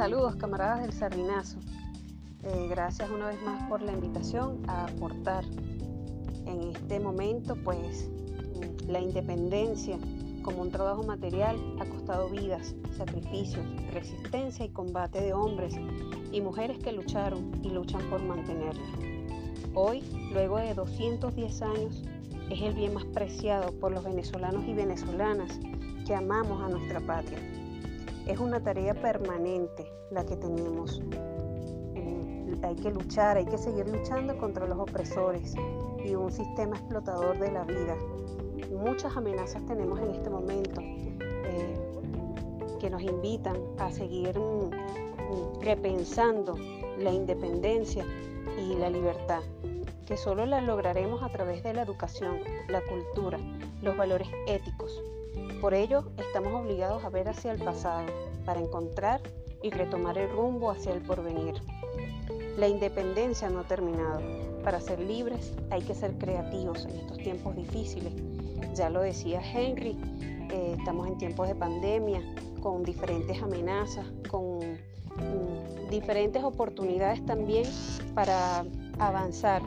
[0.00, 1.58] Saludos camaradas del Sardinazo.
[2.42, 5.44] Eh, gracias una vez más por la invitación a aportar
[6.46, 8.08] en este momento pues
[8.88, 9.98] la independencia
[10.42, 13.62] como un trabajo material ha costado vidas, sacrificios,
[13.92, 15.74] resistencia y combate de hombres
[16.32, 18.80] y mujeres que lucharon y luchan por mantenerla.
[19.74, 22.04] Hoy, luego de 210 años,
[22.48, 25.60] es el bien más preciado por los venezolanos y venezolanas
[26.06, 27.59] que amamos a nuestra patria.
[28.30, 31.02] Es una tarea permanente la que tenemos.
[31.96, 35.56] Eh, hay que luchar, hay que seguir luchando contra los opresores
[36.04, 37.96] y un sistema explotador de la vida.
[38.70, 41.74] Muchas amenazas tenemos en este momento eh,
[42.78, 46.56] que nos invitan a seguir mm, mm, repensando
[47.00, 48.04] la independencia
[48.56, 49.42] y la libertad,
[50.06, 52.38] que solo la lograremos a través de la educación,
[52.68, 53.40] la cultura,
[53.82, 55.02] los valores éticos,
[55.60, 58.06] por ello, estamos obligados a ver hacia el pasado
[58.46, 59.20] para encontrar
[59.62, 61.54] y retomar el rumbo hacia el porvenir.
[62.56, 64.20] La independencia no ha terminado.
[64.64, 68.12] Para ser libres hay que ser creativos en estos tiempos difíciles.
[68.74, 69.96] Ya lo decía Henry,
[70.50, 72.22] eh, estamos en tiempos de pandemia,
[72.62, 77.64] con diferentes amenazas, con mm, diferentes oportunidades también
[78.14, 78.64] para
[78.98, 79.62] avanzar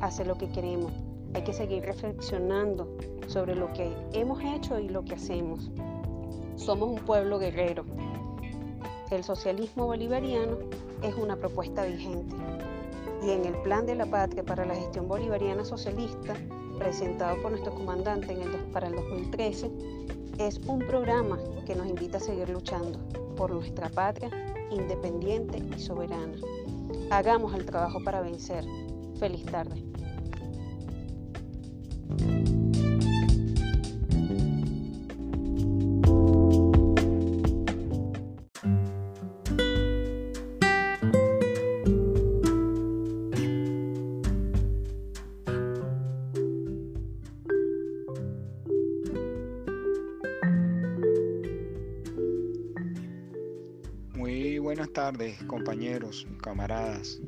[0.00, 0.92] hacia lo que queremos.
[1.34, 5.70] Hay que seguir reflexionando sobre lo que hemos hecho y lo que hacemos.
[6.56, 7.84] Somos un pueblo guerrero.
[9.10, 10.58] El socialismo bolivariano
[11.02, 12.36] es una propuesta vigente
[13.22, 16.34] y en el Plan de la Patria para la Gestión Bolivariana Socialista,
[16.78, 19.70] presentado por nuestro comandante en el, para el 2013,
[20.38, 22.98] es un programa que nos invita a seguir luchando
[23.36, 24.30] por nuestra patria
[24.70, 26.38] independiente y soberana.
[27.10, 28.64] Hagamos el trabajo para vencer.
[29.18, 29.82] Feliz tarde.
[54.80, 57.20] Buenas tardes compañeros, camaradas.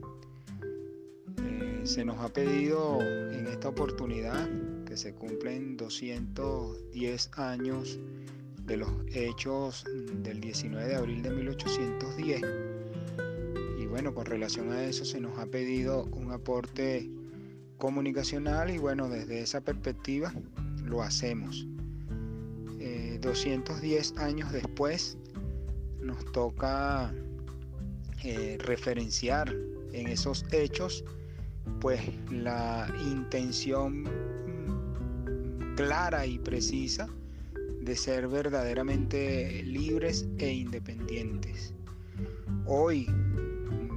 [1.44, 4.48] Eh, se nos ha pedido en esta oportunidad
[4.86, 7.98] que se cumplen 210 años
[8.64, 9.84] de los hechos
[10.22, 12.42] del 19 de abril de 1810.
[13.78, 17.10] Y bueno, con relación a eso se nos ha pedido un aporte
[17.76, 20.32] comunicacional y bueno, desde esa perspectiva
[20.86, 21.66] lo hacemos.
[23.20, 25.18] 210 eh, años después
[26.00, 27.12] nos toca
[28.24, 29.54] eh, referenciar
[29.92, 31.04] en esos hechos
[31.80, 32.00] pues
[32.30, 34.04] la intención
[35.76, 37.08] clara y precisa
[37.80, 41.74] de ser verdaderamente libres e independientes.
[42.66, 43.06] Hoy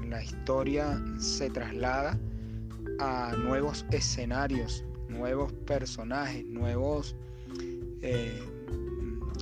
[0.10, 2.20] la historia se traslada
[3.00, 7.16] a nuevos escenarios, nuevos personajes, nuevos
[8.02, 8.42] eh,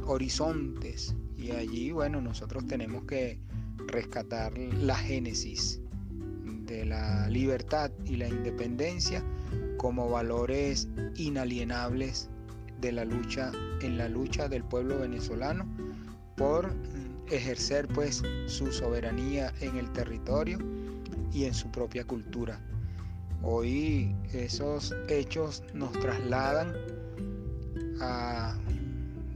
[0.06, 3.40] horizontes y allí bueno nosotros tenemos que
[3.88, 5.80] rescatar la génesis
[6.66, 9.24] de la libertad y la independencia
[9.78, 12.30] como valores inalienables
[12.80, 13.52] de la lucha
[13.82, 15.66] en la lucha del pueblo venezolano
[16.36, 16.74] por
[17.30, 20.58] ejercer pues su soberanía en el territorio
[21.32, 22.60] y en su propia cultura.
[23.42, 26.74] Hoy esos hechos nos trasladan
[28.00, 28.58] a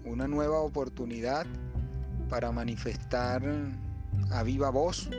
[0.05, 1.45] una nueva oportunidad
[2.29, 3.41] para manifestar
[4.31, 5.09] a viva voz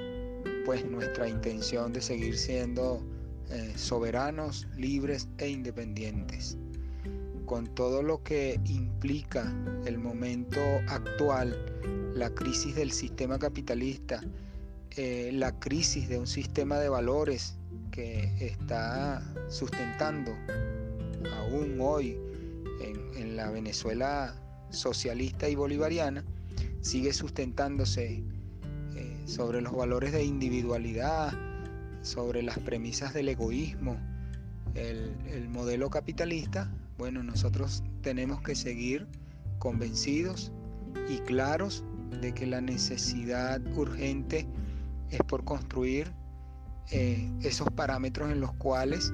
[0.64, 3.02] pues nuestra intención de seguir siendo
[3.50, 6.58] eh, soberanos, libres e independientes.
[7.46, 9.50] Con todo lo que implica
[9.86, 11.56] el momento actual,
[12.14, 14.20] la crisis del sistema capitalista,
[14.96, 17.56] eh, la crisis de un sistema de valores
[17.90, 20.32] que está sustentando
[21.38, 22.18] aún hoy
[23.16, 24.34] en la Venezuela
[24.68, 26.24] socialista y bolivariana,
[26.82, 28.22] sigue sustentándose
[29.28, 31.34] sobre los valores de individualidad,
[32.00, 33.98] sobre las premisas del egoísmo,
[34.74, 39.06] el, modelo capitalista, bueno, nosotros tenemos que seguir
[39.58, 40.50] convencidos
[41.10, 41.84] y claros
[42.22, 44.46] de que la necesidad urgente
[45.10, 46.10] es por construir
[46.90, 49.12] eh, esos parámetros en los cuales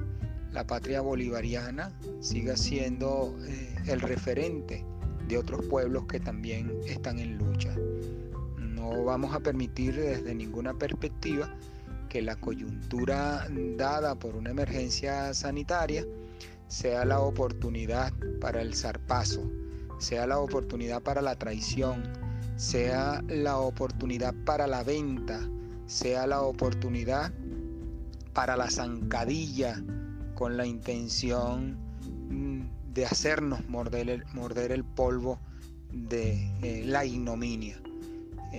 [0.51, 1.91] la patria bolivariana
[2.21, 4.85] siga siendo eh, el referente
[5.27, 7.75] de otros pueblos que también están en lucha.
[8.85, 11.49] No vamos a permitir desde ninguna perspectiva
[12.07, 13.47] que la coyuntura
[13.77, 16.05] dada por una emergencia sanitaria
[16.67, 19.49] sea la oportunidad para el zarpazo,
[19.97, 22.03] sea la oportunidad para la traición,
[22.57, 25.39] sea la oportunidad para la venta,
[25.87, 27.33] sea la oportunidad
[28.33, 29.83] para la zancadilla
[30.35, 31.77] con la intención
[32.29, 34.09] mm, de hacernos morder
[34.71, 35.39] el, polvo
[35.91, 37.81] de eh, la ignominia.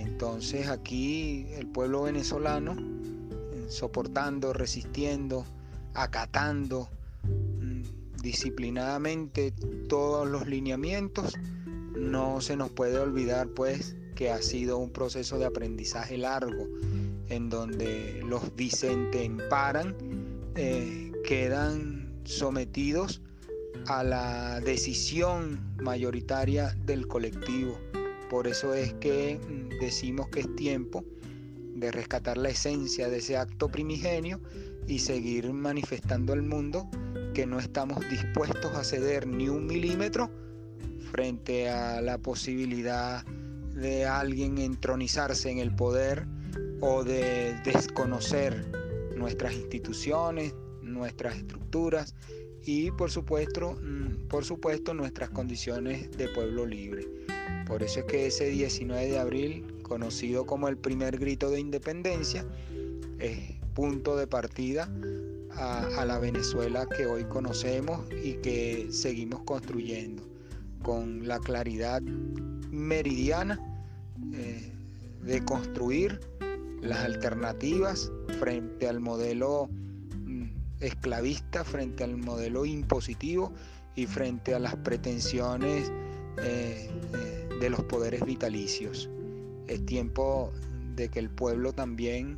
[0.01, 5.45] Entonces aquí el pueblo venezolano, eh, soportando, resistiendo,
[5.93, 6.89] acatando
[7.23, 9.53] mm, disciplinadamente
[9.87, 11.35] todos los lineamientos,
[11.95, 16.67] no se nos puede olvidar pues que ha sido un proceso de aprendizaje largo
[17.29, 19.95] en donde los Vicente paran
[20.55, 23.21] eh, quedan sometidos
[23.87, 27.77] a la decisión mayoritaria del colectivo.
[28.29, 31.05] Por eso es que mm, decimos que es tiempo
[31.75, 34.41] de rescatar la esencia de ese acto primigenio
[34.87, 36.89] y seguir manifestando al mundo
[37.33, 40.31] que no estamos dispuestos a ceder ni un milímetro
[41.11, 43.23] frente a la posibilidad
[43.75, 46.25] de alguien entronizarse en el poder
[46.81, 48.65] o de desconocer
[49.15, 52.15] nuestras instituciones, nuestras estructuras
[52.65, 57.16] y por supuesto, mm, por supuesto nuestras condiciones de pueblo libre.
[57.65, 62.45] Por eso es que ese 19 de abril, conocido como el primer grito de independencia,
[63.19, 64.89] es punto de partida
[65.51, 70.23] a, la Venezuela que hoy conocemos y que seguimos construyendo
[70.83, 72.01] con la claridad
[72.71, 73.59] meridiana
[74.33, 74.71] eh,
[75.23, 76.19] de construir
[76.81, 79.69] las alternativas frente al modelo
[80.25, 80.45] mm,
[80.79, 83.53] esclavista, frente al modelo impositivo
[83.95, 85.91] y frente a las pretensiones
[86.41, 89.09] eh, eh, de los poderes vitalicios.
[89.67, 90.51] Es tiempo
[90.95, 92.37] de que el pueblo también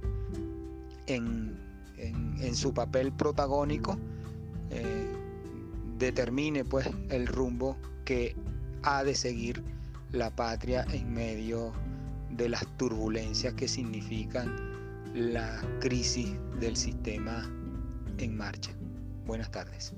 [1.07, 1.57] en,
[2.53, 3.97] su papel protagónico
[4.69, 5.07] eh,
[5.97, 8.35] determine pues el rumbo que
[8.83, 9.63] ha de seguir
[10.11, 11.73] la patria en medio
[12.31, 14.55] de las turbulencias que significan
[15.13, 17.49] la crisis del sistema
[18.17, 18.71] en marcha.
[19.25, 19.93] Buenas tardes.